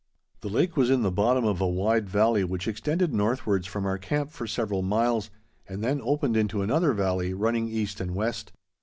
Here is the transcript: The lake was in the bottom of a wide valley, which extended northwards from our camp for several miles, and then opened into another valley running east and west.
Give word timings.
The 0.39 0.49
lake 0.49 0.75
was 0.75 0.89
in 0.89 1.03
the 1.03 1.11
bottom 1.11 1.45
of 1.45 1.61
a 1.61 1.67
wide 1.67 2.09
valley, 2.09 2.43
which 2.43 2.67
extended 2.67 3.13
northwards 3.13 3.67
from 3.67 3.85
our 3.85 3.99
camp 3.99 4.31
for 4.31 4.47
several 4.47 4.81
miles, 4.81 5.29
and 5.69 5.83
then 5.83 6.01
opened 6.03 6.35
into 6.35 6.63
another 6.63 6.93
valley 6.93 7.35
running 7.35 7.69
east 7.69 8.01
and 8.01 8.15
west. 8.15 8.51